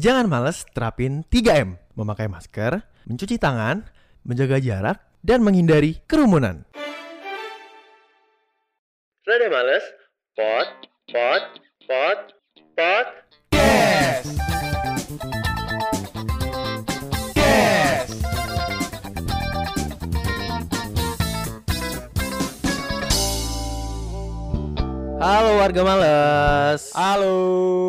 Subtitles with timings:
[0.00, 1.76] Jangan males terapin 3M.
[1.92, 3.84] Memakai masker, mencuci tangan,
[4.24, 6.64] menjaga jarak, dan menghindari kerumunan.
[9.28, 9.84] Rada males?
[10.32, 11.44] Pot, pot,
[11.84, 12.20] pot,
[12.72, 13.06] pot.
[13.52, 14.24] Yes.
[25.20, 26.96] Halo warga males.
[26.96, 27.36] Halo.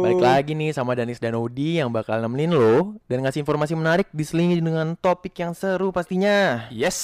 [0.04, 4.12] Balik lagi nih sama Danis dan Odi yang bakal nemenin lo dan ngasih informasi menarik
[4.12, 6.67] diselingi dengan topik yang seru pastinya.
[6.67, 6.99] Yes.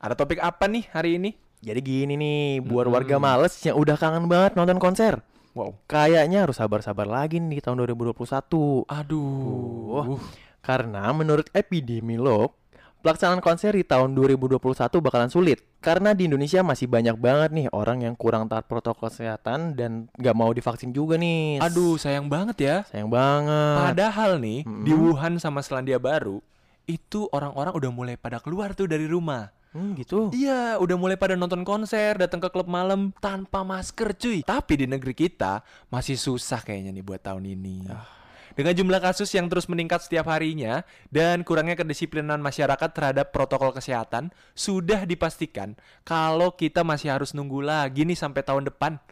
[0.00, 1.36] Ada topik apa nih hari ini?
[1.60, 2.96] Jadi gini nih, buat Mm-mm.
[2.96, 5.20] warga males yang udah kangen banget nonton konser.
[5.52, 5.76] Wow.
[5.92, 8.88] Kayaknya harus sabar-sabar lagi nih di tahun 2021.
[8.88, 10.16] Aduh.
[10.64, 12.56] Karena menurut epidemiolog,
[13.04, 14.56] pelaksanaan konser di tahun 2021
[15.04, 15.60] bakalan sulit.
[15.84, 20.32] Karena di Indonesia masih banyak banget nih orang yang kurang taat protokol kesehatan dan nggak
[20.32, 21.60] mau divaksin juga nih.
[21.60, 22.76] Aduh, sayang banget ya.
[22.88, 23.92] sayang banget.
[23.92, 24.88] Padahal nih Mm-mm.
[24.88, 26.40] di Wuhan sama Selandia Baru
[26.88, 29.52] itu orang-orang udah mulai pada keluar tuh dari rumah.
[29.74, 30.30] Hmm, gitu.
[30.30, 34.46] Iya, udah mulai pada nonton konser, datang ke klub malam tanpa masker, cuy.
[34.46, 37.90] Tapi di negeri kita masih susah kayaknya nih buat tahun ini.
[38.54, 44.30] Dengan jumlah kasus yang terus meningkat setiap harinya dan kurangnya kedisiplinan masyarakat terhadap protokol kesehatan,
[44.54, 45.74] sudah dipastikan
[46.06, 49.02] kalau kita masih harus nunggu lagi nih sampai tahun depan.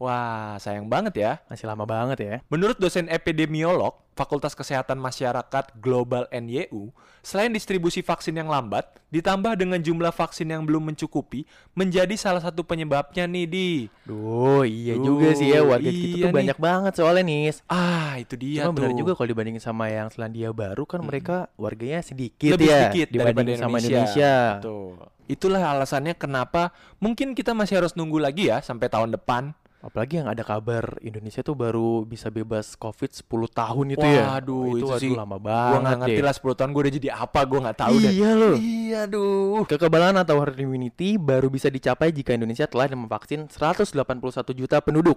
[0.00, 1.32] Wah, sayang banget ya.
[1.46, 2.34] Masih lama banget ya.
[2.48, 6.92] Menurut dosen epidemiolog Fakultas Kesehatan Masyarakat Global NYU,
[7.24, 12.60] selain distribusi vaksin yang lambat, ditambah dengan jumlah vaksin yang belum mencukupi, menjadi salah satu
[12.60, 13.68] penyebabnya nih di.
[14.04, 16.36] Duh, iya Duh, juga sih ya warga kita iya tuh nih.
[16.36, 17.64] banyak banget soalnya nih.
[17.64, 18.76] Ah, itu dia Cuma tuh.
[18.76, 23.08] benar juga kalau dibandingin sama yang Selandia Baru kan mereka warganya sedikit lebih ya sedikit
[23.08, 23.96] dibandingin sama Indonesia.
[24.04, 24.34] Indonesia.
[24.60, 24.92] Betul.
[25.30, 29.56] Itulah alasannya kenapa mungkin kita masih harus nunggu lagi ya sampai tahun depan.
[29.80, 34.36] Apalagi yang ada kabar Indonesia tuh baru bisa bebas Covid 10 tahun itu ya.
[34.36, 36.26] Waduh, Oh, itu aduh, sih lama Gua banget nggak ngerti deh.
[36.28, 38.12] lah 10 tahun gue udah jadi apa, gue nggak tahu deh.
[38.12, 38.54] Iya loh.
[38.60, 39.64] Iya, aduh.
[39.64, 45.16] Kekebalan atau herd immunity baru bisa dicapai jika Indonesia telah memvaksin 181 juta penduduk.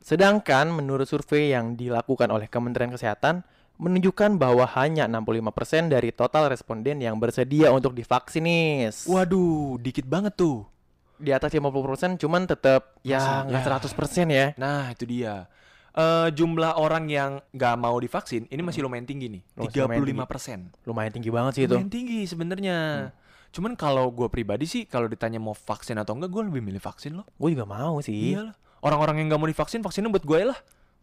[0.00, 3.44] Sedangkan menurut survei yang dilakukan oleh Kementerian Kesehatan
[3.76, 8.88] menunjukkan bahwa hanya 65% dari total responden yang bersedia untuk divaksin nih.
[9.04, 10.64] Waduh, dikit banget tuh.
[11.18, 13.78] Di atas 50% cuman tetap ya nggak ya.
[13.82, 14.46] 100% ya.
[14.54, 15.50] Nah, itu dia.
[15.98, 20.30] Eh jumlah orang yang nggak mau divaksin ini masih lumayan tinggi nih, masih lumayan 35
[20.30, 20.58] persen.
[20.86, 21.74] Lumayan tinggi banget sih itu.
[21.74, 22.78] Lumayan tinggi sebenarnya.
[23.50, 27.18] Cuman kalau gue pribadi sih, kalau ditanya mau vaksin atau enggak, gue lebih milih vaksin
[27.18, 27.26] loh.
[27.34, 28.36] Gue juga mau sih.
[28.36, 28.54] Iya lah.
[28.78, 30.58] Orang-orang yang nggak mau divaksin, vaksinnya buat gue lah.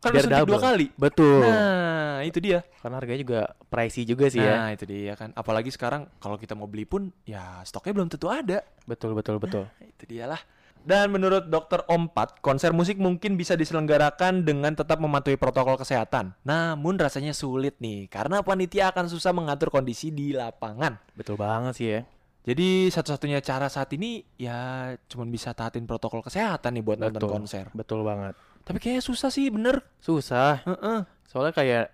[0.06, 0.86] Kan Biar suntik dua kali.
[0.94, 1.42] Betul.
[1.42, 2.62] Nah, itu dia.
[2.78, 3.40] Karena harganya juga
[3.74, 4.54] pricey juga sih ya.
[4.54, 5.34] Nah, itu dia kan.
[5.34, 8.62] Apalagi sekarang kalau kita mau beli pun, ya stoknya belum tentu ada.
[8.86, 9.66] Betul betul betul.
[9.98, 10.38] Itu dialah.
[10.86, 16.38] Dan menurut Dokter Ompat, konser musik mungkin bisa diselenggarakan dengan tetap mematuhi protokol kesehatan.
[16.46, 21.02] Namun rasanya sulit nih, karena panitia akan susah mengatur kondisi di lapangan.
[21.18, 22.06] Betul banget sih ya.
[22.46, 27.34] Jadi satu-satunya cara saat ini ya cuman bisa taatin protokol kesehatan nih buat nonton Betul.
[27.34, 27.66] konser.
[27.74, 28.38] Betul banget.
[28.66, 29.86] Tapi kayaknya susah sih, bener.
[30.02, 30.66] Susah.
[30.66, 31.00] Heeh.
[31.30, 31.86] Soalnya kayak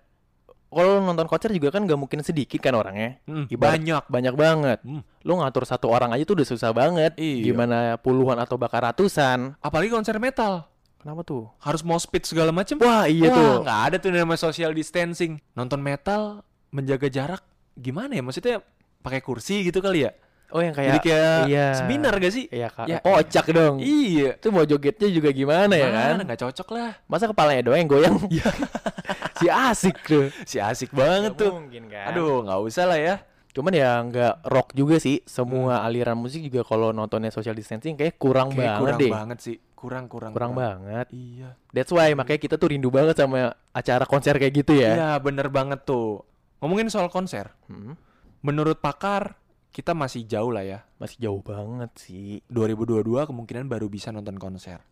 [0.72, 3.20] kalau nonton konser juga kan gak mungkin sedikit kan orangnya.
[3.28, 4.04] Mm, Ibarat- banyak.
[4.08, 4.80] Banyak banget.
[4.88, 5.04] Hmm.
[5.28, 7.12] Lu ngatur satu orang aja tuh udah susah banget.
[7.20, 7.52] Iya.
[7.52, 9.60] Gimana puluhan atau bahkan ratusan.
[9.60, 10.64] Apalagi konser metal.
[10.96, 11.52] Kenapa tuh?
[11.60, 12.80] Harus mau speed segala macem.
[12.80, 13.54] Wah iya Wah, tuh.
[13.68, 15.44] nggak ada tuh namanya social distancing.
[15.52, 16.40] Nonton metal,
[16.72, 17.44] menjaga jarak,
[17.76, 18.24] gimana ya?
[18.24, 18.64] Maksudnya
[19.02, 20.14] pakai kursi gitu kali ya?
[20.52, 21.68] Oh yang Jadi kayak kayak iya.
[21.74, 22.46] seminar gak sih?
[22.48, 22.86] Iya kak.
[22.86, 23.76] Ya, Kocak dong.
[23.80, 24.36] Iya.
[24.36, 26.14] Itu mau jogetnya juga gimana ya kan?
[26.16, 26.92] Mana, nggak cocok lah.
[27.06, 28.16] Masa kepalanya doang yang goyang?
[29.40, 30.28] si asik tuh.
[30.44, 31.52] Si asik banget tuh.
[31.54, 32.12] mungkin kan.
[32.12, 33.16] Aduh, nggak usah lah ya.
[33.52, 35.20] Cuman ya nggak rock juga sih.
[35.24, 39.12] Semua aliran musik juga kalau nontonnya social distancing kayak kurang Kayak banget kurang deh.
[39.12, 39.58] banget sih.
[39.74, 41.10] Kurang, kurang, Kurang banget.
[41.10, 41.58] Iya.
[41.74, 44.94] That's why makanya kita tuh rindu banget sama acara konser kayak gitu ya.
[44.94, 46.22] Iya, bener banget tuh.
[46.62, 47.98] Ngomongin soal konser, Hmm,
[48.40, 49.41] menurut pakar
[49.72, 50.80] kita masih jauh lah ya.
[51.00, 52.44] masih jauh banget sih.
[52.52, 54.84] 2022 kemungkinan baru bisa nonton konser.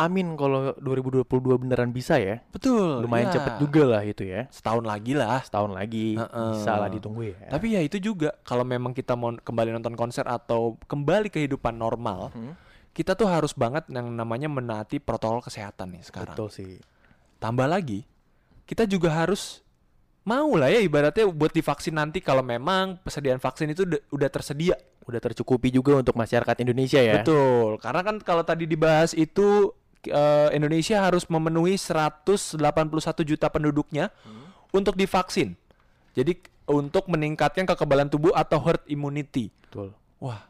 [0.00, 1.28] Amin kalau 2022
[1.60, 2.40] beneran bisa ya.
[2.48, 3.04] Betul.
[3.04, 3.34] Lumayan iya.
[3.36, 4.48] cepet juga lah itu ya.
[4.48, 5.44] Setahun lagi lah.
[5.44, 6.50] Setahun lagi Heeh.
[6.56, 7.36] bisa lah ditunggu ya.
[7.52, 12.32] Tapi ya itu juga kalau memang kita mau kembali nonton konser atau kembali kehidupan normal,
[12.32, 12.56] Hmm,
[12.96, 16.36] kita tuh harus banget yang namanya menaati protokol kesehatan nih sekarang.
[16.36, 16.80] betul sih.
[17.36, 18.08] Tambah lagi,
[18.64, 19.60] kita juga harus
[20.22, 24.78] mau lah ya ibaratnya buat divaksin nanti kalau memang persediaan vaksin itu udah, tersedia.
[25.02, 27.22] Udah tercukupi juga untuk masyarakat Indonesia ya.
[27.22, 27.82] Betul.
[27.82, 29.74] Karena kan kalau tadi dibahas itu
[30.06, 32.62] eh, Indonesia harus memenuhi 181
[33.26, 34.14] juta penduduknya
[34.70, 35.58] untuk divaksin.
[36.14, 36.38] Jadi
[36.70, 39.50] untuk meningkatkan kekebalan tubuh atau herd immunity.
[39.66, 39.90] Betul.
[40.22, 40.46] Wah,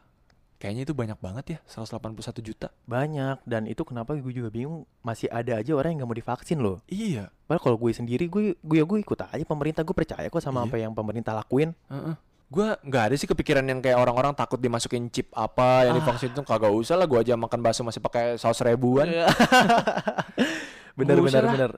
[0.63, 1.99] Kayaknya itu banyak banget ya, 181
[2.39, 2.71] juta.
[2.87, 6.63] Banyak dan itu kenapa gue juga bingung masih ada aja orang yang nggak mau divaksin
[6.63, 6.79] loh.
[6.87, 7.27] Iya.
[7.43, 10.63] Padahal kalau gue sendiri gue gue ya gue ikut aja pemerintah gue percaya kok sama
[10.63, 10.65] Iya.
[10.65, 11.75] apa yang pemerintah lakuin.
[11.91, 12.15] Heeh.
[12.47, 15.99] Gua nggak ada sih kepikiran yang kayak orang-orang takut dimasukin chip apa yang Ah.
[15.99, 17.09] divaksin itu kagak usah lah.
[17.09, 19.09] Gua aja makan bakso masih pakai saus ribuan.
[20.97, 21.53] bener usah bener lah.
[21.53, 21.71] bener.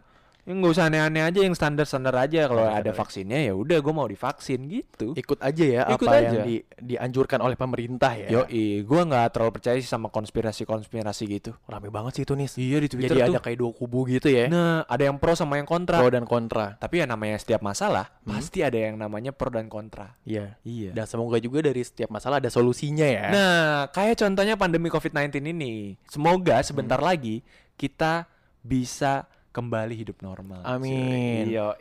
[0.46, 2.46] Yang nggak usah aneh-aneh aja, yang standar-standar aja.
[2.46, 2.94] Kalau ada Standar-standar.
[2.96, 5.08] vaksinnya ya udah, gue mau divaksin gitu.
[5.12, 6.22] Ikut aja ya Ikut apa aja.
[6.22, 8.30] yang di, dianjurkan oleh pemerintah ya.
[8.32, 11.52] Yoi, gue nggak terlalu percaya sih sama konspirasi-konspirasi gitu.
[11.66, 12.48] Rame banget sih itu nih.
[12.56, 13.34] Iya di Twitter Jadi tuh.
[13.34, 14.46] ada kayak dua kubu gitu ya.
[14.46, 15.98] Nah, ada yang pro sama yang kontra.
[15.98, 16.78] Pro dan kontra.
[16.78, 18.38] Tapi ya namanya setiap masalah Hmm.
[18.38, 20.14] pasti ada yang namanya pro dan kontra.
[20.24, 20.62] Iya.
[20.62, 20.94] Iya.
[20.94, 23.26] Dan semoga juga dari setiap masalah ada solusinya ya.
[23.30, 23.58] Nah,
[23.90, 25.98] kayak contohnya pandemi COVID-19 ini.
[26.06, 27.10] Semoga sebentar Hmm.
[27.10, 27.42] lagi
[27.76, 28.30] kita
[28.62, 30.60] bisa kembali hidup normal.
[30.68, 31.48] Amin.
[31.48, 31.72] Iya,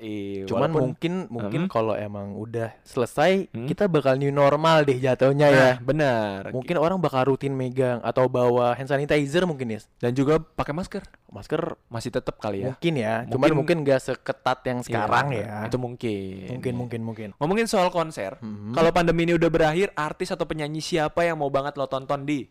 [0.46, 1.70] Cuman Walaupun- mungkin mungkin Hmm.
[1.72, 3.66] kalau emang udah selesai Hmm.
[3.66, 5.58] kita bakal new normal deh jatuhnya ya.
[5.74, 6.40] Nah, benar.
[6.54, 9.82] Mungkin orang bakal rutin megang atau bawa hand sanitizer mungkin ya.
[9.98, 11.02] Dan juga pakai masker.
[11.26, 12.70] Masker Masih tetap kali ya.
[12.70, 13.14] mungkin ya.
[13.26, 15.66] Cuman Mungkin- mungkin gak seketat yang sekarang Iya, ya.
[15.66, 16.46] Itu mungkin.
[16.54, 17.28] mungkin mungkin mungkin.
[17.36, 18.70] Ngomongin soal konser, Hmm.
[18.70, 22.46] kalau pandemi ini udah berakhir, artis atau penyanyi siapa yang mau banget lo tonton di?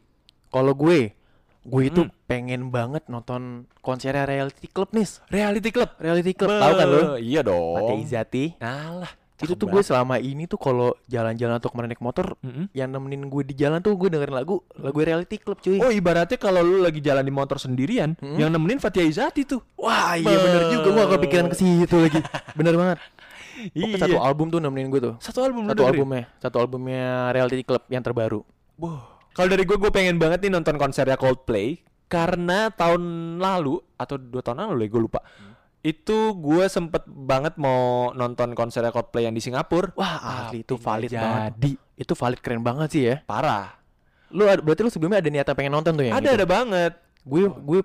[0.49, 1.15] Kalau gue,
[1.63, 2.11] gue itu Hmm.
[2.25, 5.07] pengen banget nonton konsernya Reality Club nih.
[5.29, 5.89] Reality Club.
[5.95, 7.01] Reality Club tahu kan lo?
[7.15, 7.75] Iya dong.
[7.77, 8.45] Mate Izati.
[8.57, 9.11] Nah lah.
[9.35, 12.71] Itu tuh gue selama ini tuh kalau jalan-jalan atau ke mana naik motor Mm-mm.
[12.71, 15.79] yang nemenin gue di jalan tuh gue dengerin lagu lagu Reality Club cuy.
[15.79, 18.35] Oh ibaratnya kalau lu lagi jalan di motor sendirian, Hmm.
[18.35, 19.59] yang nemenin Fatia Izati tuh.
[19.75, 22.23] Wah iya bener juga gue kepikiran ke situ lagi.
[22.53, 22.97] Bener banget.
[23.75, 25.15] Pokoknya satu album tuh nemenin gue tuh.
[25.19, 28.47] Satu album Satu albumnya, satu albumnya Reality Club yang terbaru.
[28.75, 29.12] Wah.
[29.33, 33.01] Kalau dari gue, gue pengen banget nih nonton konsernya Coldplay karena tahun
[33.37, 35.19] lalu atau dua tahun lalu gue lupa.
[35.79, 39.91] Itu gue sempet banget mau nonton konsernya Coldplay yang di Singapura.
[39.93, 41.51] Wah asli itu valid nggak banget.
[41.51, 43.15] Jadi Itu valid keren banget sih ya.
[43.23, 43.77] parah.
[44.29, 46.13] Lu berarti lu sebelumnya ada niatan pengen nonton tuh ya?
[46.13, 46.93] ada ada banget.
[47.21, 47.81] Gue gue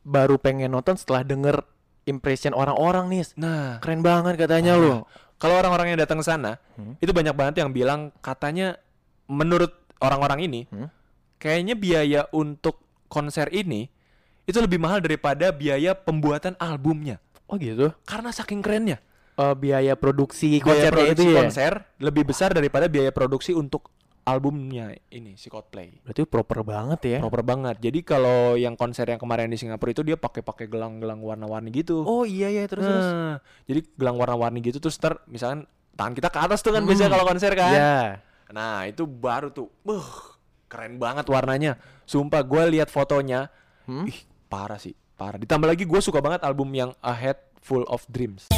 [0.00, 1.64] baru pengen nonton setelah denger
[2.04, 3.24] impression orang-orang nih.
[3.36, 5.02] Nah, Keren banget katanya lu.
[5.36, 6.94] kalau orang-orang yang datang ke sana, Hmm.
[6.98, 8.76] itu banyak banget yang bilang katanya
[9.24, 10.88] menurut orang-orang ini, Hmm.
[11.36, 13.88] kayaknya biaya untuk konser ini
[14.44, 17.22] itu lebih mahal daripada biaya pembuatan albumnya.
[17.46, 17.92] Oh gitu.
[18.02, 18.98] Karena saking kerennya.
[19.34, 21.36] Eh, biaya produksi produksi itu ya.
[21.40, 23.88] konser lebih besar daripada biaya produksi untuk
[24.20, 25.96] albumnya ini si Coldplay.
[26.04, 27.18] Berarti proper banget ya.
[27.18, 27.80] Proper banget.
[27.80, 32.04] Jadi kalau yang konser yang kemarin di Singapura itu dia pakai pakai gelang-gelang warna-warni gitu.
[32.04, 33.06] Oh iya ya terus terus.
[33.06, 35.64] Nah, jadi gelang warna-warni gitu terus ter misalkan
[35.96, 36.88] tangan kita ke atas tuh kan Hmm.
[36.92, 37.72] biasanya kalau konser kan.
[37.74, 37.98] Ya.
[38.50, 39.70] Nah, itu baru tuh.
[39.80, 40.02] Buh,
[40.66, 41.78] keren banget warnanya.
[42.02, 43.46] Sumpah gue lihat fotonya,
[43.86, 44.06] Hmm?
[44.06, 45.38] ih parah sih, parah.
[45.38, 48.50] Ditambah lagi gue suka banget album yang A Head Full of Dreams.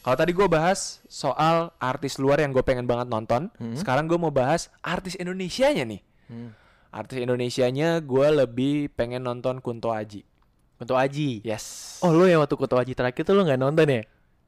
[0.00, 3.72] Kalau tadi gue bahas soal artis luar yang gue pengen banget nonton, Hmm.
[3.72, 6.00] sekarang gue mau bahas artis Indonesianya nih.
[6.28, 6.52] Hmm.
[6.88, 10.24] Artis Indonesianya gue lebih pengen nonton Kunto Aji.
[10.76, 11.40] Untuk Aji.
[11.40, 11.96] Yes.
[12.00, 14.02] Oh lu yang waktu Kutu Aji terakhir tuh lu nggak nonton ya?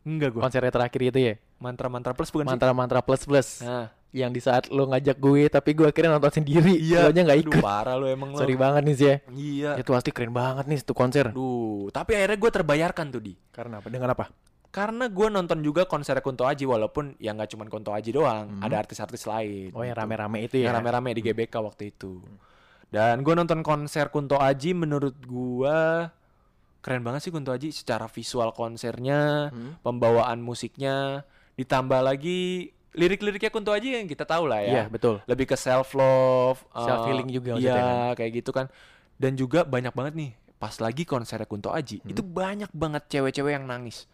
[0.06, 0.40] Enggak gue.
[0.40, 1.34] Konsernya terakhir itu ya?
[1.58, 2.50] Mantra-mantra plus bukan sih?
[2.54, 3.48] Mantra-mantra plus plus.
[3.60, 6.72] Nah, Yang di saat lu ngajak gue tapi gue akhirnya nonton sendiri.
[6.78, 7.10] Iya.
[7.10, 7.60] Gue nggak Aduh, ikut.
[7.60, 8.32] parah lu emang.
[8.32, 9.16] Sorry banget nih sih ya.
[9.28, 9.70] Iya.
[9.76, 11.28] Itu pasti keren banget nih itu konser.
[11.28, 13.34] Aduh, tapi akhirnya gue terbayarkan tuh di.
[13.50, 13.88] Karena apa?
[13.90, 14.24] Dengan apa?
[14.66, 18.64] Karena gue nonton juga konser Kunto Aji walaupun ya nggak cuma Kunto Aji doang, Hmm.
[18.64, 19.72] ada artis-artis lain.
[19.72, 20.00] Oh yang gitu.
[20.04, 20.76] rame-rame itu Yang ya?
[20.80, 22.20] rame-rame di GBK waktu itu.
[22.86, 25.76] Dan gue nonton konser Kunto Aji menurut gue
[26.78, 29.74] keren banget sih Kunto Aji secara visual konsernya, Hmm?
[29.80, 34.84] pembawaan musiknya, ditambah lagi lirik-liriknya Kunto Aji yang kita tahu lah Iya ya.
[34.86, 35.20] betul.
[35.24, 37.84] Lebih ke self love, Self healing juga maksudnya kan?
[37.84, 38.66] Iya, kayak gitu kan.
[39.14, 42.08] Dan juga banyak banget nih pas lagi konser Kunto Aji, Hmm.
[42.08, 44.08] itu banyak banget cewek-cewek yang nangis.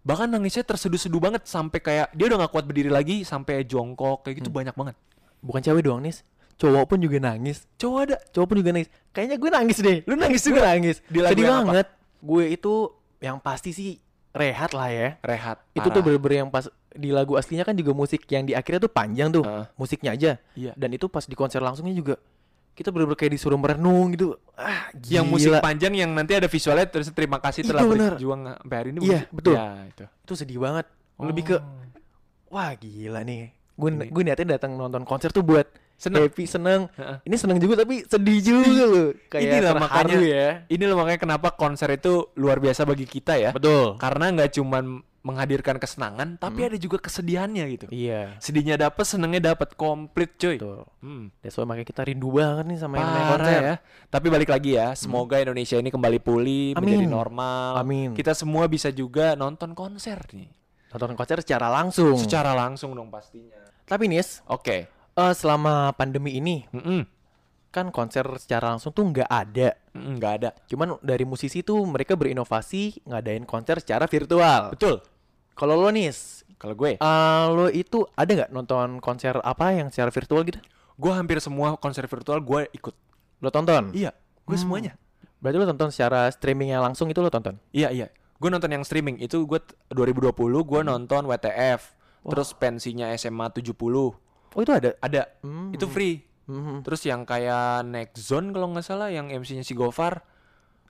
[0.00, 4.32] Bahkan nangisnya terseduh-seduh banget sampai kayak dia udah gak kuat berdiri lagi sampai jongkok kayak
[4.32, 4.40] Hmm.
[4.40, 4.96] gitu banyak banget.
[5.42, 6.14] Bukan cewek doang nih.
[6.56, 7.68] Cowok pun juga nangis.
[7.76, 8.88] Cowok ada Cowok pun juga nangis.
[9.10, 9.98] Kayaknya gue nangis deh.
[10.02, 10.60] Lu nangis juga?
[10.66, 10.96] nangis.
[11.04, 11.66] Di lagu Sedih yang apa?
[11.66, 11.86] banget.
[12.18, 12.72] Gue itu
[13.18, 13.90] yang pasti sih
[14.30, 15.08] rehat lah ya.
[15.20, 15.60] rehat.
[15.70, 16.04] Itu tuh parah.
[16.06, 19.44] bener-bener yang pas di lagu aslinya kan juga musik yang di akhirnya tuh panjang tuh.
[19.44, 19.64] Heeh.
[19.74, 20.30] Musiknya aja.
[20.52, 20.72] Iya.
[20.72, 22.16] Dan itu pas di konser langsungnya juga
[22.72, 24.36] kita bener-bener kayak disuruh merenung gitu.
[24.52, 25.60] Ah, Yang musik gila.
[25.60, 28.12] panjang yang nanti ada visualnya terus terima kasih Itu telah bener.
[28.14, 28.98] berjuang sampai hari ini.
[29.02, 29.54] Iya, musik- betul.
[29.54, 30.04] Ya, itu.
[30.04, 30.86] itu sedih banget.
[31.16, 31.64] Lebih ke Oh.
[32.50, 33.52] wah gila nih.
[33.72, 36.28] Gue gue niatnya datang nonton konser tuh buat Seneng.
[36.28, 36.80] happy, seneng.
[36.92, 37.16] Heeh.
[37.24, 39.08] Ini seneng juga tapi sedih juga loh.
[39.32, 40.48] Kayak Inilah makanya- ya.
[40.66, 43.50] Ini loh makanya kenapa konser itu luar biasa bagi kita ya.
[43.50, 43.96] Betul.
[43.96, 44.84] Karena nggak cuman
[45.20, 46.68] menghadirkan kesenangan, tapi Hmm.
[46.70, 47.86] ada juga kesedihannya gitu.
[47.90, 48.38] Iya.
[48.38, 50.54] Sedihnya dapat, senengnya dapat komplit, cuy.
[50.54, 50.86] Betul.
[51.02, 51.34] Hmm.
[51.42, 53.58] That's why makanya kita rindu banget nih sama yang Parah konser.
[53.58, 53.74] ya.
[54.06, 56.82] Tapi balik lagi ya, semoga Indonesia ini kembali pulih, Amin.
[57.02, 57.70] menjadi normal.
[57.74, 58.14] Amin.
[58.14, 60.46] Kita semua bisa juga nonton konser nih.
[60.86, 62.16] nonton konser secara langsung.
[62.16, 63.58] Secara langsung dong pastinya.
[63.82, 64.88] Tapi Nis, Oke.
[65.16, 67.02] Eh, selama pandemi ini Mm-mm.
[67.68, 69.76] kan konser secara langsung tuh nggak ada.
[69.92, 70.50] Nggak ada.
[70.66, 74.72] Cuman dari musisi tuh mereka berinovasi ngadain konser secara virtual.
[74.72, 75.00] Betul.
[75.52, 80.08] Kalau lo Nis, Kalau gue, eh, lo itu ada nggak nonton konser apa yang secara
[80.08, 80.60] virtual gitu?
[80.96, 82.96] gue hampir semua konser virtual gue ikut.
[83.38, 83.92] Lo tonton?
[83.92, 84.64] Iya, gue Hmm.
[84.64, 84.92] semuanya.
[85.36, 87.60] Berarti lo tonton secara streaming yang langsung itu lo tonton?
[87.70, 88.08] Iya iya.
[88.36, 90.32] Gue nonton yang streaming itu gue t- 2020
[90.62, 91.92] gue nonton WTF.
[92.24, 94.16] Terus pensinya SMA 70
[94.56, 94.96] Oh itu ada?
[94.98, 95.28] ada.
[95.44, 95.68] Hmm.
[95.70, 96.24] Itu free.
[96.48, 96.80] Hmm.
[96.80, 100.24] Terus yang kayak Next Zone kalau nggak salah yang MC-nya si Gofar.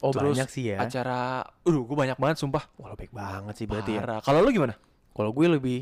[0.04, 0.78] Oh Terus banyak sih ya.
[0.78, 2.68] Acara, uh gue banyak banget sumpah.
[2.76, 4.04] Wah lo baik banget sih berarti ya.
[4.04, 4.20] Parah.
[4.22, 4.76] Kalau lu gimana?
[5.10, 5.78] Kalau gue lebih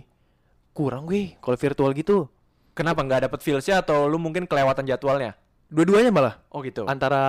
[0.72, 2.30] kurang gue kalau virtual gitu.
[2.72, 5.34] Kenapa nggak dapet feelsnya atau lu mungkin kelewatan jadwalnya?
[5.66, 6.86] Dua-duanya malah Oh gitu.
[6.86, 7.22] antara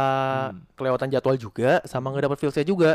[0.53, 0.62] Hmm.
[0.77, 2.91] kelewatan jadwal juga sama nggak dapet feelsnya juga.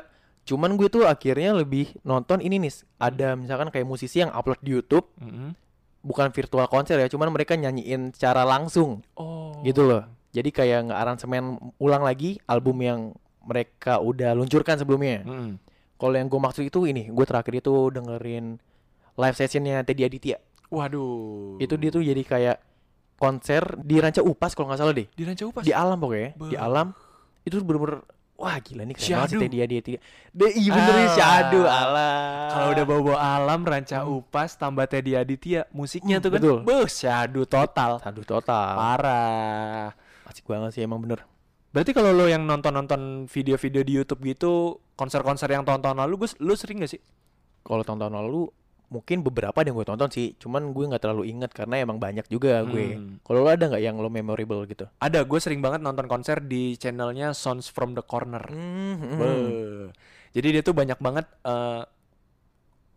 [0.46, 2.72] Cuman gue tuh akhirnya lebih nonton ini nih.
[2.96, 5.52] Ada misalkan kayak musisi yang upload di YouTube Mm-mm.
[6.00, 9.52] Bukan virtual konser ya, cuman mereka nyanyiin secara langsung Oh.
[9.62, 10.04] gitu loh.
[10.30, 11.44] Jadi kayak nggak aransemen
[11.76, 13.00] ulang lagi album yang
[13.40, 15.22] mereka udah luncurkan sebelumnya.
[15.22, 15.58] Mm-mm.
[15.96, 18.56] Kalau yang gue maksud itu ini, gue terakhir itu dengerin
[19.14, 20.38] live sessionnya Teddy Aditya.
[20.70, 21.58] Waduh.
[21.58, 22.56] Itu dia tuh jadi kayak
[23.16, 25.04] konser di Ranca Upas kalau nggak salah deh.
[25.10, 25.60] di Ranca Upas.
[25.60, 26.56] Di alam pokoknya, di Beuh.
[26.56, 26.86] alam.
[27.42, 28.00] Itu bener-bener
[28.40, 29.42] wah gila nih keren banget sih Syahdu.
[29.44, 29.98] Teddy Aditya.
[30.32, 31.68] Deh, iya bener nih Ah.
[31.68, 32.48] Alah.
[32.48, 36.58] Kalau udah bawa-bawa alam, Ranca Upas, tambah Teddy Aditya, musiknya Hmm, tuh kan, betul.
[36.64, 38.00] beuh, syahdu total.
[38.00, 38.74] Syahdu total.
[38.74, 39.92] Parah.
[40.24, 41.22] Asik banget sih emang bener.
[41.70, 44.52] Berarti kalau lo yang nonton-nonton video-video di YouTube gitu,
[44.96, 47.00] konser-konser yang tahun-tahun lalu, gue, lu sering gak sih?
[47.62, 48.50] Kalau tahun-tahun lalu
[48.90, 52.60] mungkin beberapa yang gue tonton sih, cuman gue nggak terlalu inget karena emang banyak juga
[52.62, 52.98] gue.
[52.98, 53.22] Hmm.
[53.22, 54.90] Kalau lo ada nggak yang lo memorable gitu?
[54.98, 58.42] Ada, gue sering banget nonton konser di channelnya Sounds from the Corner.
[58.44, 59.86] Hmm, Beuh.
[60.30, 61.82] Jadi dia tuh banyak banget eh,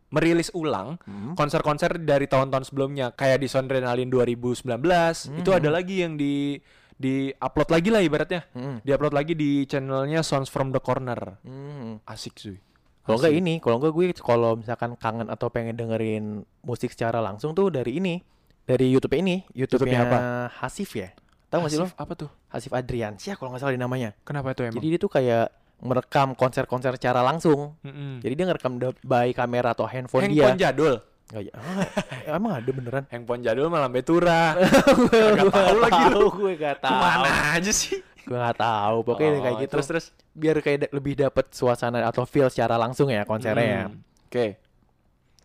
[0.10, 1.34] merilis ulang Hmm.
[1.34, 5.58] konser-konser dari tahun-tahun sebelumnya kayak di Sondrenalin 2019 itu Mhm.
[5.58, 6.62] ada lagi yang di
[6.94, 8.78] di upload lagi lah ibaratnya Hmm.
[8.80, 11.98] di upload lagi di channelnya Sounds from the Corner Hmm.
[12.06, 12.58] asik cuy
[13.04, 16.26] Kalau enggak ini, kalau enggak gue kalau misalkan kangen atau pengen dengerin
[16.62, 18.24] musik secara langsung tuh dari ini,
[18.64, 20.22] dari YouTube ini, YouTube-nya YouTube-nya
[20.56, 21.12] Hasif ya.
[21.48, 21.88] Tahu nggak sih lo?
[21.94, 24.16] Apa tuh Hasif Adriansyah kalau nggak salah di namanya.
[24.24, 25.46] kenapa itu emang Jadi dia tuh kayak
[25.84, 27.76] merekam konser-konser secara langsung.
[27.84, 28.24] Mm-mm.
[28.24, 30.72] Jadi dia ngerekam by kamera atau handphone, handphone dia.
[30.72, 33.04] jadul Nggak, ya- ah, emang ada beneran?
[33.08, 34.56] handphone jadul malah betura
[35.12, 36.28] Kagak tahu lagi lu.
[36.32, 36.88] gue gak tahu.
[36.90, 38.98] ke mana aja sih Gue gak tahu.
[39.04, 39.72] Pokoknya Oh, kayak gitu.
[39.72, 43.84] terus terus biar kayak lebih dapet suasana atau feel secara langsung ya konsernya ya.
[43.86, 44.02] Hmm.
[44.26, 44.46] oke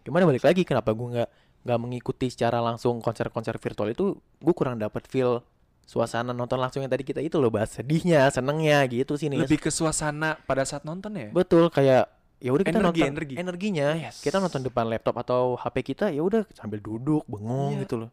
[0.01, 1.31] Gimana balik lagi kenapa gue nggak
[1.61, 5.45] nggak mengikuti secara langsung konser-konser virtual itu gue kurang dapet feel
[5.85, 9.41] suasana nonton langsung yang tadi kita itu loh bahas sedihnya, senengnya gitu sih nih.
[9.41, 12.09] lebih ke suasana pada saat nonton ya Betul kayak
[12.39, 13.35] ya udah kita Energi, nonton energi.
[13.35, 13.89] energinya.
[13.99, 14.23] Yes.
[14.23, 17.81] Kita nonton depan laptop atau HP kita ya udah sambil duduk bengong Iya.
[17.85, 18.11] gitu loh.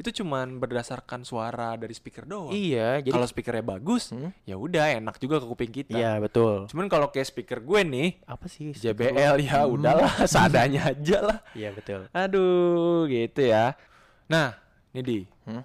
[0.00, 4.32] Itu cuman berdasarkan suara dari speaker doang Iya, jadi kalau speakernya bagus Hmm?
[4.42, 6.64] ya udah enak juga ke kuping kita Iya, betul.
[6.66, 8.72] cuman kalau kayak speaker gue nih Apa sih?
[8.72, 9.76] JBL ya Hmm.
[9.76, 12.08] udahlah seadanya aja lah Iya, betul.
[12.10, 13.76] aduh gitu ya
[14.24, 14.56] nah
[14.90, 15.60] ini di Hmm?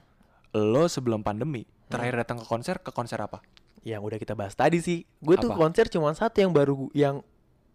[0.53, 3.39] lo sebelum pandemi terakhir datang ke konser ke konser apa
[3.81, 5.05] Yang udah kita bahas tadi sih.
[5.19, 7.21] Gue tuh konser cuma satu yang baru yang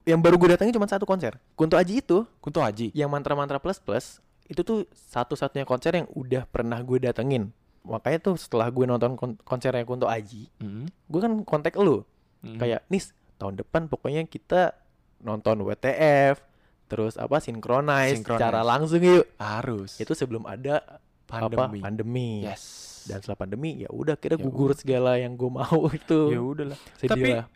[0.02, 1.38] yang baru gue datangin cuma satu konser.
[1.54, 4.18] Kunto Aji itu Kunto Aji yang mantra-mantra plus plus
[4.50, 7.54] itu tuh satu-satunya konser yang udah pernah gue datengin.
[7.80, 12.02] Makanya tuh setelah gue nonton kon- konsernya Kunto Aji, Hmm, gue kan kontak lu
[12.42, 12.59] hmm.
[12.59, 14.75] kayak nis tahun depan pokoknya kita
[15.19, 16.42] nonton WTF
[16.87, 18.37] terus apa sinkronize Synchronize.
[18.37, 19.25] secara langsung yuk.
[19.37, 22.30] harus Itu sebelum ada apa pandemi pandemi.
[22.42, 26.21] yes Dan setelah pandemi ya udah kita Ya gugur segala yang gue mau itu.
[26.28, 27.47] ya udahlah Sedih tapi lah.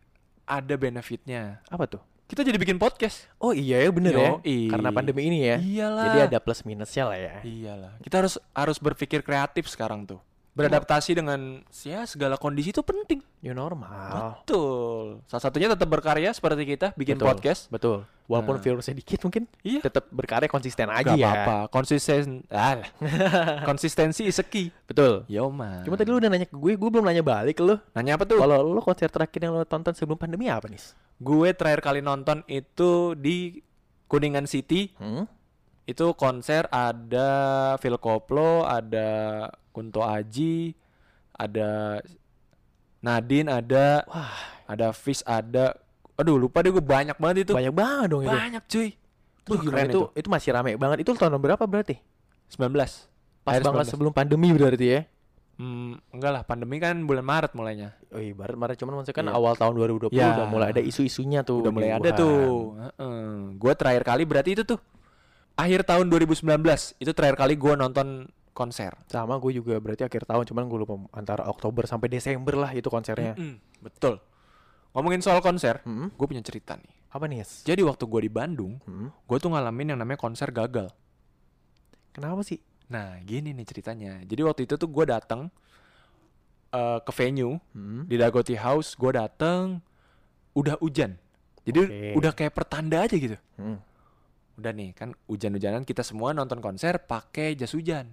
[0.47, 2.03] ada benefitnya apa tuh?
[2.25, 4.31] Kita jadi bikin podcast Oh iya ya bener ya.
[4.41, 4.73] Yoi.
[4.73, 5.57] Karena pandemi ini ya.
[5.61, 7.35] iyalah Jadi ada plus minusnya lah ya.
[7.45, 7.93] Iyalah.
[8.01, 10.21] Kita harus harus berpikir kreatif sekarang tuh.
[10.55, 13.19] Beradaptasi dengan ya segala kondisi itu penting.
[13.43, 14.39] New normal.
[14.39, 15.19] Betul.
[15.27, 17.27] Salah satunya tetap berkarya seperti kita bikin Betul.
[17.29, 17.67] podcast.
[17.69, 18.07] Betul.
[18.25, 18.63] Walaupun Nah.
[18.63, 19.83] virusnya dikit mungkin Iya.
[19.83, 21.27] tetap berkarya konsisten aja Gak ya.
[21.29, 21.57] apa-apa.
[21.69, 22.87] Konsisten alah.
[23.69, 24.71] Konsistensi is key.
[24.87, 25.27] Betul.
[25.27, 25.83] Yo man.
[25.83, 27.75] Cuma tadi lu udah nanya ke gue, gue belum nanya balik lu.
[27.93, 28.39] nanya apa tuh?
[28.39, 30.81] Kalau lu konser terakhir yang lu tonton sebelum pandemi apa nih?
[31.19, 33.61] Gue terakhir kali nonton itu di
[34.07, 34.95] Kuningan City.
[34.97, 35.27] Hmm?
[35.85, 37.29] Itu konser ada
[37.77, 39.07] Phil Koplo, ada
[39.69, 40.73] Kunto Aji,
[41.31, 42.01] ada
[43.05, 44.33] Nadine, ada Wah,
[44.65, 45.77] ada Fish, ada
[46.15, 47.53] aduh lupa deh gue banyak banget itu.
[47.53, 48.33] banyak banget dong itu.
[48.33, 48.89] Banyak cuy.
[49.45, 50.25] Tuh, keren itu, itu.
[50.25, 51.05] itu masih rame banget.
[51.05, 52.01] Itu tahun berapa berarti?
[52.49, 52.73] 19.
[53.45, 53.93] Pas Akhir banget 19.
[53.93, 55.01] sebelum pandemi berarti ya.
[55.55, 57.95] Hmm, enggak lah, pandemi kan bulan Maret mulainya.
[58.11, 59.37] Oh iya, barat Maret cuman maksudnya kan Iya.
[59.37, 60.33] awal tahun 2020 Ya.
[60.35, 61.61] udah mulai ada isu-isunya tuh.
[61.61, 62.17] Udah mulai ada Wuhan.
[62.17, 62.43] tuh.
[62.81, 63.23] Heeh.
[63.55, 64.81] Gue terakhir kali berarti itu tuh
[65.55, 66.45] akhir tahun 2019
[66.99, 68.95] itu terakhir kali gue nonton konser.
[69.07, 72.87] Sama gue juga berarti akhir tahun cuman gue lupa antara Oktober sampai Desember lah itu
[72.87, 73.35] konsernya.
[73.35, 74.19] Mm-mm, betul.
[74.95, 76.07] Ngomongin soal konser, Hmm.
[76.09, 76.93] gue punya cerita nih.
[77.11, 77.63] Apa nih, Yes?
[77.63, 79.11] Jadi waktu gue di Bandung, Hmm.
[79.11, 80.91] gue tuh ngalamin yang namanya konser gagal.
[82.11, 82.63] Kenapa sih?
[82.87, 84.23] Nah, gini nih ceritanya.
[84.23, 85.51] Jadi waktu itu tuh gue datang
[86.71, 88.03] eh, ke venue Hmm.
[88.05, 89.79] di Dagoti House, gue datang
[90.53, 91.15] udah hujan.
[91.63, 92.11] Jadi Oke.
[92.19, 93.39] udah kayak pertanda aja gitu.
[93.55, 93.79] Hmm.
[94.55, 98.11] Udah nih kan hujan-hujanan kita semua nonton konser pakai jas hujan.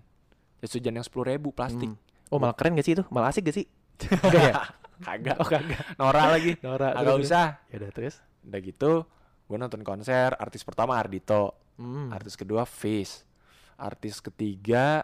[0.62, 1.89] Jas hujan yang sepuluh ribu plastik.
[1.89, 1.98] Hmm.
[2.33, 3.03] Oh malah keren gak sih itu?
[3.12, 3.65] Malah asik gak sih?
[4.25, 4.53] Enggak ya?
[5.01, 5.38] Kagak.
[5.41, 5.86] Oh kagak.
[5.98, 6.51] Nora lagi.
[6.62, 6.93] Nora.
[6.93, 7.57] Agak usah.
[7.74, 8.21] Ya udah terus.
[8.41, 9.05] Udah gitu,
[9.45, 10.33] gue nonton konser.
[10.38, 12.13] Artis pertama Ardito, Hmm.
[12.13, 13.25] artis kedua Fish,
[13.74, 15.01] artis ketiga,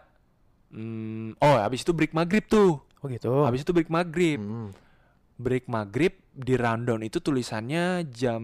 [0.70, 2.78] hmm, oh habis itu break maghrib tuh.
[3.02, 3.42] Oh gitu.
[3.42, 4.38] Habis itu break maghrib.
[4.38, 4.70] Hmm.
[5.38, 8.42] Break maghrib di rundown itu tulisannya jam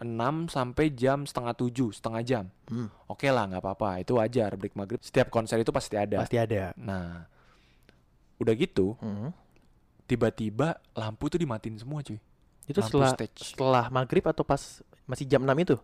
[0.00, 0.10] 6
[0.48, 2.44] sampai jam setengah 7, setengah jam.
[2.66, 2.86] Hmm.
[3.06, 3.98] Oke lah, nggak apa-apa.
[3.98, 4.98] Itu wajar break maghrib.
[4.98, 6.18] Setiap konser itu pasti ada.
[6.18, 6.70] Pasti ada.
[6.74, 7.26] Nah,
[8.36, 9.34] udah gitu, Hmm.
[10.04, 12.16] tiba-tiba lampu tuh dimatiin semua cuy.
[12.64, 13.40] Itu Lampu setelah stage.
[13.48, 14.60] setelah maghrib atau pas
[15.04, 15.76] masih jam 6 itu?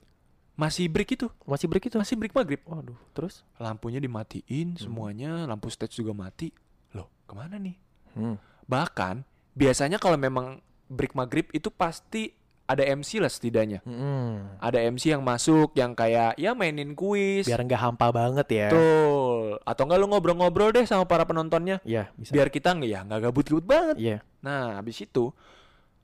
[0.54, 1.97] Masih break itu, Masih break itu?
[1.97, 2.62] masih break maghrib.
[2.62, 3.42] Waduh, terus?
[3.56, 6.54] lampunya dimatiin semuanya lampu stage juga mati
[6.90, 7.75] loh ke mana nih
[8.12, 8.38] Hmm.
[8.64, 12.30] bahkan biasanya kalau memang break maghrib itu pasti
[12.64, 14.56] ada MC lah setidaknya Hmm.
[14.56, 18.68] ada MC yang masuk yang kayak ya mainin kuis Biar nggak hampa banget ya.
[18.68, 22.33] betul atau enggak lu ngobrol-ngobrol deh sama para penontonnya Iya, bisa.
[22.33, 25.28] biar kita nggak ya nggak gabut-gabut banget Iya, nah habis itu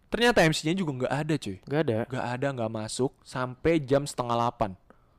[0.07, 1.99] ternyata MC-nya juga nggak ada cuy nggak ada.
[2.05, 4.71] nggak ada nggak masuk sampai jam setengah delapan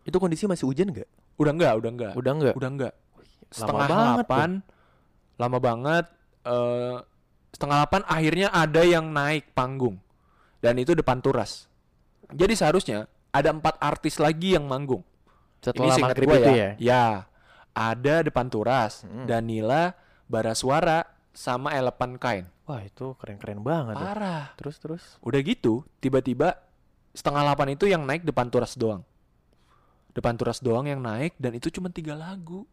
[0.02, 1.10] Itu kondisi masih hujan nggak?
[1.36, 2.54] udah nggak udah nggak Udah nggak?
[2.54, 2.94] udah enggak
[3.50, 3.96] setengah tuh.
[3.98, 4.50] delapan
[5.36, 6.06] lama banget
[6.44, 6.98] eh
[7.52, 9.98] setengah delapan akhirnya ada yang naik panggung
[10.62, 11.66] dan itu depan turas
[12.30, 13.00] jadi seharusnya
[13.30, 15.04] ada empat artis lagi yang manggung
[15.60, 16.70] Setelah seingat maghrib itu ya ya.
[16.80, 17.04] ya
[17.72, 19.26] ada depan turas Hmm.
[19.26, 19.94] Danila
[20.26, 23.96] Barasuara sama Elephant Kain Wah, itu keren-keren banget.
[23.96, 25.04] parah Terus terus.
[25.20, 26.56] udah gitu tiba-tiba
[27.12, 29.04] setengah delapan itu yang naik depan turas doang
[30.12, 32.64] depan turas doang yang naik dan itu cuma tiga lagu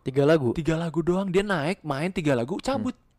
[0.00, 0.50] Tiga lagu.
[0.52, 3.09] tiga lagu doang dia naik main tiga lagu cabut lah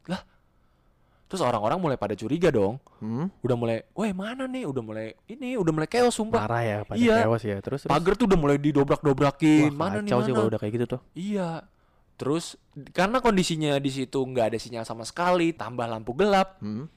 [1.31, 3.31] terus orang-orang mulai pada curiga dong Hmm.
[3.39, 6.99] udah mulai weh mana nih udah mulai ini udah mulai chaos sumpah Parah ya, pada
[6.99, 7.23] Iya.
[7.23, 7.57] chaos ya.
[7.57, 7.89] Terus terus.
[7.89, 11.01] pagar tuh udah mulai didobrak-dobrakin mana nih kacau sih mana kalau udah kayak gitu tuh.
[11.13, 11.63] iya
[12.13, 12.59] terus
[12.91, 16.91] karena kondisinya di situ nggak ada sinyal sama sekali tambah lampu gelap Hmm.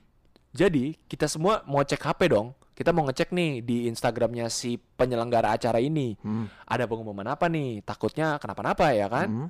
[0.50, 5.54] jadi kita semua mau cek HP dong kita mau ngecek nih di Instagramnya si penyelenggara
[5.54, 6.50] acara ini Hmm.
[6.64, 9.48] ada pengumuman apa nih takutnya kenapa-napa ya kan Hmm.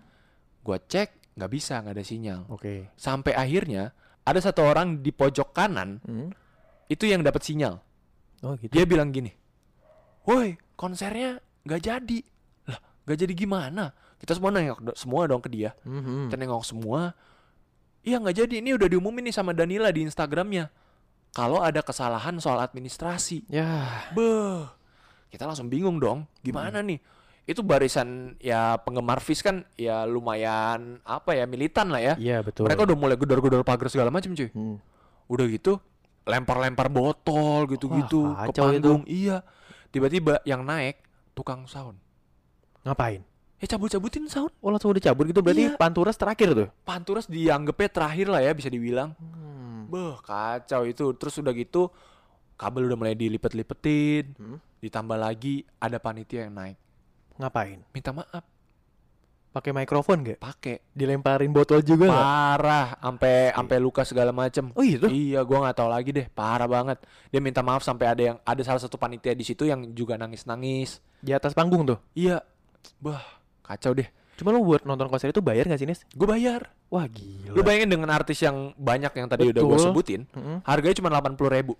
[0.60, 2.94] gua cek nggak bisa nggak ada sinyal Oke.
[2.94, 3.90] sampai akhirnya
[4.24, 6.32] ada satu orang di pojok kanan Hmm.
[6.86, 7.80] itu yang dapat sinyal.
[8.40, 8.72] Oh gitu.
[8.72, 9.32] Dia bilang gini,
[10.24, 12.18] "Woi, konsernya nggak jadi."
[12.68, 13.84] Lah, nggak jadi gimana?
[14.16, 15.76] Kita semua nengok semua dong ke dia.
[15.84, 16.28] Mhm.
[16.28, 17.12] Kita nengok semua.
[18.00, 18.54] Iya nggak jadi.
[18.60, 20.68] Ini udah diumumin nih sama Danila di Instagramnya.
[21.32, 23.66] Kalau ada kesalahan soal administrasi, Ya,
[24.14, 24.70] beh,
[25.28, 26.30] kita langsung bingung dong.
[26.40, 27.00] Gimana nih?
[27.44, 32.14] Itu barisan ya penggemar Fish kan ya lumayan apa ya militan lah ya.
[32.16, 32.64] iya betul.
[32.64, 34.48] Mereka udah mulai gedor-gedor pagar segala macam cuy.
[34.48, 34.80] Hmm.
[35.28, 35.76] Udah gitu
[36.24, 38.60] lempar-lempar botol gitu-gitu Wah, ke itu.
[38.64, 39.02] panggung.
[39.04, 39.44] Iya.
[39.92, 41.04] Tiba-tiba yang naik
[41.36, 42.00] tukang sound.
[42.80, 43.20] Ngapain?
[43.60, 44.48] Ya cabut-cabutin sound.
[44.64, 45.76] Oh langsung udah cabut gitu berarti Iya.
[45.76, 46.68] panturas terakhir tuh.
[46.82, 49.12] Panturas dianggapnya terakhir lah ya bisa dibilang.
[49.20, 49.84] Hmm.
[49.92, 51.12] Beh, kacau itu.
[51.12, 51.92] Terus udah gitu
[52.56, 54.32] kabel udah mulai dilipet-lipetin.
[54.36, 54.58] Hmm.
[54.80, 56.76] Ditambah lagi ada panitia yang naik.
[57.36, 57.82] Ngapain?
[57.90, 58.44] Minta maaf,
[59.54, 60.42] Pakai mikrofon nggak?
[60.42, 62.26] pakai Dilemparin botol juga nggak?
[62.26, 64.74] parah sampai sampai luka segala macem.
[64.74, 65.06] Oh gitu?
[65.06, 66.98] Iya, gua nggak tahu lagi deh, parah banget.
[67.30, 70.98] Dia minta maaf sampai ada yang ada salah satu panitia di situ yang juga nangis-nangis.
[71.22, 72.02] Di atas panggung tuh.
[72.18, 72.42] Iya,
[72.98, 73.22] bah
[73.62, 74.10] kacau deh.
[74.34, 76.02] Cuma lu buat nonton konser itu bayar gak sih Nis?
[76.10, 76.74] Gue bayar.
[76.90, 77.54] Wah gila.
[77.54, 79.86] Lu bayangin dengan artis yang banyak yang tadi udah gue Betul.
[79.86, 80.66] sebutin, Mm-mm.
[80.66, 81.78] harganya cuma delapan puluh ribu.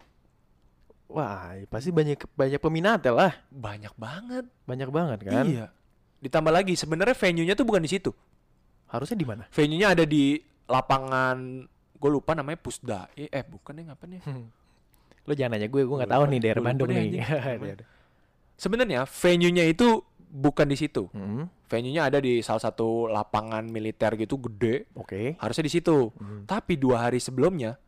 [1.14, 3.33] Wah pasti banyak banyak peminatnya lah.
[3.55, 4.44] Banyak banget.
[4.66, 5.46] Banyak banget kan?
[5.46, 5.66] Iya.
[6.18, 8.11] Ditambah lagi sebenarnya venue-nya tuh bukan di situ.
[8.90, 9.46] Harusnya di mana?
[9.55, 11.62] Venue-nya ada di lapangan
[11.94, 13.07] gue lupa namanya Pusda.
[13.14, 14.20] Eh, eh bukan yang apa nih?
[15.24, 17.22] Lo jangan nanya gue, gue nggak tahu nih daerah Bandung nih.
[17.22, 17.27] Ya.
[18.62, 20.03] Sebenarnya venue-nya itu
[20.35, 21.07] bukan di situ.
[21.14, 24.90] Hmm, Venue-nya ada di salah satu lapangan militer gitu gede.
[24.98, 25.38] Oke.
[25.38, 26.11] Harusnya di situ.
[26.18, 26.42] Hmm.
[26.44, 27.79] Tapi dua hari sebelumnya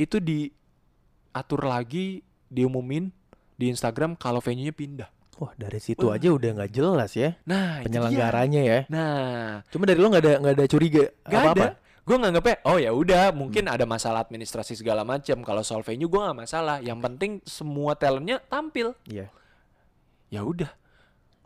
[0.00, 3.08] itu diatur lagi, diumumin
[3.56, 5.08] di Instagram kalau venue-nya pindah.
[5.40, 6.20] Wah dari situ Wah.
[6.20, 8.78] aja udah nggak jelas ya Nah, penyelenggaranya ya.
[8.92, 11.56] Nah, Cuma dari lo nggak ada nggak ada curiga gak apa apa.
[11.56, 11.68] ada.
[12.02, 15.38] Gue nganggepnya, oh ya udah, mungkin ada masalah administrasi segala macam.
[15.46, 16.82] Kalau soal venue gue nggak masalah.
[16.82, 18.90] Yang penting semua talentnya tampil.
[19.06, 19.30] Iya.
[20.26, 20.66] Ya udah.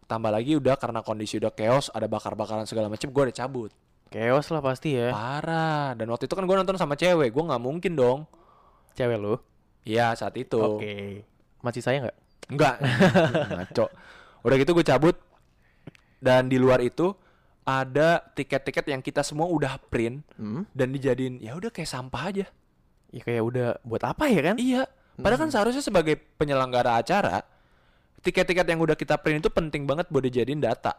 [0.09, 3.69] Tambah lagi udah karena kondisi udah chaos, ada bakar-bakaran segala macem, gue udah cabut.
[4.09, 5.13] Chaos lah pasti ya.
[5.13, 5.93] Parah.
[5.93, 8.19] Dan waktu itu kan gue nonton sama cewek, gue nggak mungkin dong.
[8.97, 9.37] Cewek lu.
[9.87, 10.59] Iya saat itu.
[10.59, 11.23] Oke.
[11.63, 12.19] Masih sayang nggak?
[12.51, 12.75] Enggak.
[13.57, 13.87] Ngaco.
[14.43, 15.17] Udah gitu gue cabut.
[16.19, 17.15] Dan di luar itu
[17.63, 20.63] ada tiket-tiket yang kita semua udah print Hmm?
[20.71, 22.47] dan dijadiin ya udah kayak sampah aja.
[23.15, 24.57] Ya kayak udah buat apa ya kan?
[24.59, 24.91] Iya.
[25.17, 27.41] Padahal kan seharusnya sebagai penyelenggara acara,
[28.21, 30.93] tiket-tiket yang udah kita print itu penting banget buat dijadiin data.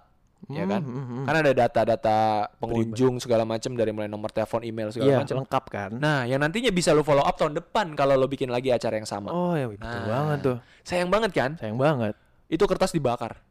[0.47, 0.79] Ya kan?
[0.79, 1.23] Hmm, hmm, hmm.
[1.25, 2.17] Kan ada data-data
[2.57, 5.35] pengunjung segala macam dari mulai nomor telepon, email segala Iya, macam.
[5.41, 5.91] lengkap kan?
[5.93, 9.05] Nah, yang nantinya bisa lo follow up tahun depan kalau lo bikin lagi acara yang
[9.05, 9.27] sama.
[9.27, 10.07] Oh ya betul Nah.
[10.07, 10.57] banget tuh.
[10.81, 11.51] Sayang banget kan?
[11.57, 12.13] Sayang banget.
[12.47, 13.43] Itu kertas dibakar.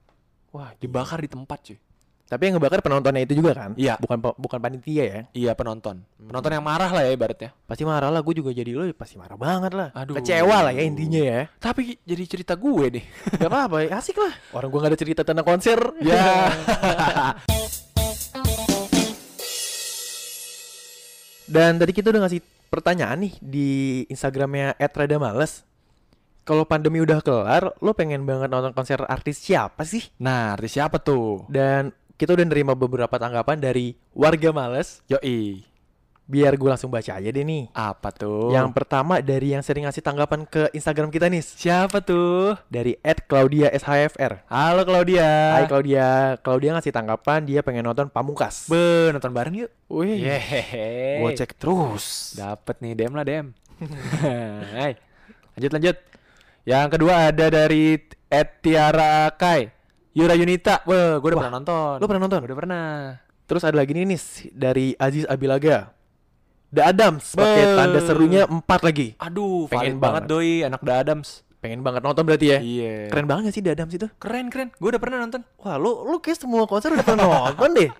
[0.51, 1.77] Wah, Dibakar di tempat, cuy.
[2.27, 3.71] Tapi yang ngebakar penontonnya itu juga kan?
[3.79, 4.03] Iya.
[4.03, 5.21] Bukan bukan panitia ya.
[5.31, 6.03] Iya, penonton.
[6.19, 7.55] Penonton yang marah lah ya ibaratnya.
[7.71, 9.95] Pasti marah lah, gue juga jadi lo pasti marah banget lah.
[9.95, 10.19] Aduh.
[10.19, 11.47] Kecewa lah ya intinya ya.
[11.63, 13.05] Tapi jadi cerita gue nih.
[13.39, 14.35] Gak apa-apa, ya, asik lah.
[14.51, 15.79] Orang gue gak ada cerita tentang konser.
[16.03, 16.51] ya.
[21.47, 23.69] Dan tadi kita udah ngasih pertanyaan nih di
[24.11, 25.63] Instagramnya @radamales.
[26.43, 30.11] Kalau pandemi udah kelar, lo pengen banget nonton konser artis siapa sih?
[30.19, 31.47] Nah, artis siapa tuh?
[31.47, 35.05] Dan kita udah nerima beberapa tanggapan dari warga males.
[35.05, 35.61] Yoi.
[36.27, 37.71] Biar gue langsung baca aja deh nih.
[37.71, 38.51] Apa tuh?
[38.51, 41.45] Yang pertama dari yang sering ngasih tanggapan ke Instagram kita nih.
[41.45, 42.59] siapa tuh?
[42.67, 44.49] Dari @claudia_shfr.
[44.51, 45.61] Halo Claudia.
[45.61, 48.67] Hai Claudia, Claudia ngasih tanggapan dia pengen nonton Pamungkas.
[48.67, 49.71] Be, nonton bareng yuk.
[49.87, 50.19] Wih,
[51.23, 52.35] gue cek terus.
[52.35, 53.55] Dapet nih, dem lah dem.
[54.75, 54.99] Hai.
[55.55, 55.97] Lanjut lanjut.
[56.67, 59.76] Yang kedua ada dari Ed Tiara Kai.
[60.17, 60.81] Yura Yunita.
[60.89, 61.95] Wah, gue udah Wah, pernah nonton.
[62.01, 62.41] Lo pernah nonton?
[62.49, 62.85] Udah pernah.
[63.45, 65.93] Terus ada lagi nih nis dari Aziz Abilaga.
[66.73, 69.13] The Adams pakai tanda serunya 4 lagi.
[69.21, 70.33] Aduh, Pengen banget banget.
[70.33, 71.29] doi anak The Adams.
[71.61, 72.59] Pengen banget nonton berarti ya.
[72.59, 73.13] Iya.
[73.13, 74.07] Keren banget gak sih The Adams itu?
[74.17, 74.69] Keren keren.
[74.81, 75.45] Gue udah pernah nonton.
[75.61, 77.91] Wah, lu lu kayak semua konser udah pernah nonton deh.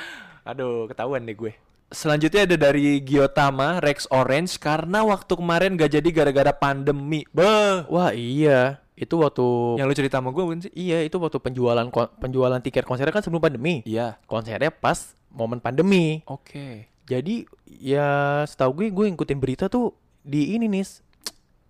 [0.50, 1.54] Aduh, ketahuan deh gue.
[1.90, 7.22] Selanjutnya ada dari Giotama Rex Orange karena waktu kemarin gak jadi gara-gara pandemi.
[7.30, 7.86] Beh.
[7.86, 8.82] Wah, iya.
[9.00, 10.72] Itu waktu Yang lu cerita sama gue bukan sih?
[10.76, 11.88] Iya, itu waktu penjualan
[12.20, 13.80] penjualan tiket konsernya kan sebelum pandemi.
[13.88, 14.20] Iya.
[14.28, 16.20] Konsernya pas momen pandemi.
[16.28, 16.92] Oke.
[17.08, 20.84] Jadi ya setahu gue gue ngikutin berita tuh di ini nih.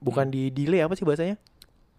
[0.02, 1.38] Bukan di delay apa sih bahasanya?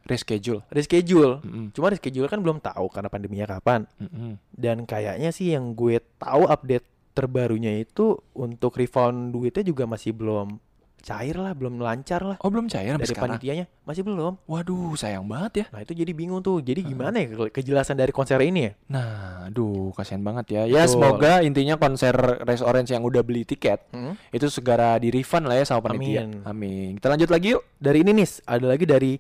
[0.04, 0.66] Reschedule.
[0.74, 1.40] Reschedule.
[1.46, 1.66] Mm-mm.
[1.72, 3.88] Cuma reschedule kan belum tahu karena pandeminya kapan.
[4.02, 4.36] Mm-mm.
[4.52, 10.58] Dan kayaknya sih yang gue tahu update terbarunya itu untuk refund duitnya juga masih belum
[11.02, 12.38] cair lah, belum lancar lah.
[12.38, 13.32] Oh belum cair sampai Dari sekarang?
[13.36, 14.38] panitianya masih belum.
[14.44, 15.66] Waduh sayang banget ya.
[15.70, 16.58] Nah itu jadi bingung tuh.
[16.60, 18.72] Jadi gimana ya ke- kejelasan dari konser ini ya?
[18.88, 19.12] Nah,
[19.46, 20.62] aduh kasihan banget ya.
[20.64, 20.94] Ya Betul.
[20.96, 24.14] semoga intinya konser Race Orange yang udah beli tiket Hmm?
[24.30, 26.24] itu segera di refund lah ya sama panitia.
[26.24, 26.42] Amin.
[26.44, 26.90] Amin.
[26.96, 27.66] Kita lanjut lagi yuk.
[27.76, 29.12] Dari ini nih, ada lagi dari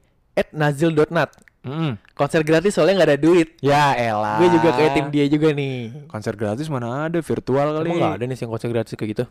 [0.51, 1.29] @nazil.nat.
[1.61, 1.93] Mm.
[2.13, 3.47] Konser gratis soalnya nggak ada duit.
[3.59, 4.37] Ya elah.
[4.37, 6.09] Gue juga kayak tim dia juga nih.
[6.09, 7.85] Konser gratis mana ada virtual kali.
[7.87, 9.25] Emang nggak ada nih yang konser gratis kayak gitu?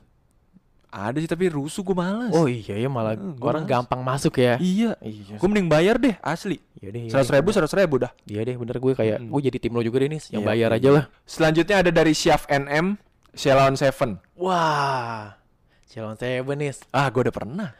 [0.90, 2.30] Ada sih tapi rusuh gue males.
[2.30, 3.74] Oh iya ya malah Hmm, gua orang males.
[3.78, 4.58] gampang masuk ya.
[4.58, 4.98] Iya.
[4.98, 5.38] Iya.
[5.38, 6.58] Gue mending bayar deh asli.
[6.76, 7.00] Iya deh.
[7.04, 8.10] iya Seratus ribu, seratus ribu dah.
[8.24, 9.30] Iya deh bener gue kayak Mm-mm.
[9.30, 10.76] gue jadi tim lo juga deh nih yang Iya, bayar iya.
[10.76, 11.04] aja lah.
[11.24, 12.98] Selanjutnya ada dari Syaf NM,
[13.30, 14.18] Shalon Seven.
[14.34, 15.38] Wah.
[15.86, 16.74] Calon Seven nih.
[16.90, 17.70] Ah, gue udah pernah.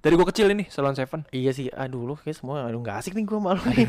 [0.00, 1.28] Dari gue kecil ini Shalon Seven.
[1.28, 3.84] Iya sih, aduh lu kayak semua aduh nggak asik nih gue malu nih.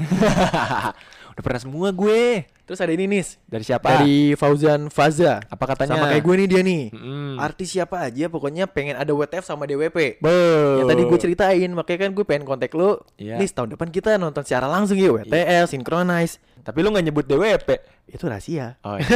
[1.32, 2.44] udah pernah semua gue.
[2.68, 3.88] Terus ada ini nih Dari siapa?
[3.88, 5.40] dari Fauzan Faza.
[5.40, 5.96] apa katanya?
[5.96, 6.84] Sama kayak gue nih dia nih.
[6.92, 7.36] Mm.
[7.40, 10.20] Artis siapa aja pokoknya pengen ada WTF sama DWP.
[10.20, 10.40] Be.
[10.84, 13.00] Yang tadi gue ceritain, makanya kan gue pengen kontak lu.
[13.16, 13.40] Iya.
[13.40, 16.44] Nis tahun depan kita nonton secara langsung ya WTL, Synchronize.
[16.60, 17.70] Tapi lu nggak nyebut DWP.
[18.08, 18.76] Itu rahasia.
[18.84, 19.08] Oh iya.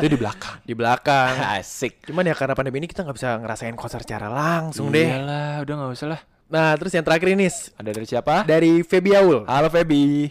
[0.00, 0.56] itu di belakang.
[0.68, 1.32] Di belakang.
[1.58, 2.08] Asik.
[2.08, 5.06] Cuman ya karena pandemi ini kita nggak bisa ngerasain konser secara langsung deh.
[5.06, 6.20] Iyalah, udah nggak usah lah.
[6.50, 8.34] Nah terus yang terakhir ini Ada dari siapa?
[8.44, 9.38] dari Feby Aul.
[9.48, 10.30] Halo Feby.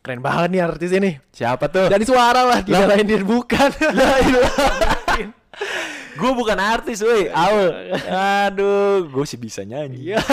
[0.00, 1.20] Keren banget nih artis ini.
[1.28, 1.92] Siapa tuh?
[1.92, 3.68] Dari suara lah, tidak lain dia bukan.
[6.20, 7.28] gue bukan artis, woi.
[7.28, 7.68] Aul.
[8.08, 10.16] Aduh, gue sih bisa nyanyi.
[10.16, 10.24] Iya.